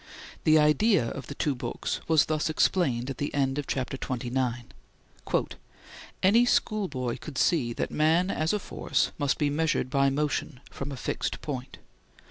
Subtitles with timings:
[0.45, 4.63] The idea of the two books was thus explained at the end of Chapter XXIX:
[6.23, 10.91] "Any schoolboy could see that man as a force must be measured by motion from
[10.91, 11.77] a fixed point.